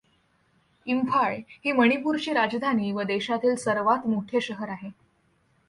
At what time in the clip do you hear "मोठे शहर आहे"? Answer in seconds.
4.07-4.89